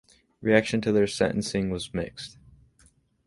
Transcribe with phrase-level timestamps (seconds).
[0.41, 2.39] Reaction to their sentencing was mixed.